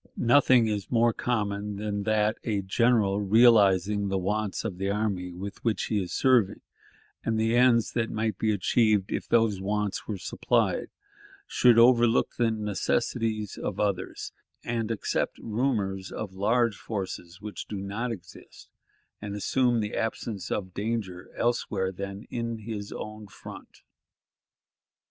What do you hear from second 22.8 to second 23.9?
own front.